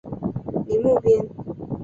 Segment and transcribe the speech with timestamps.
[0.67, 1.23] 宁木边。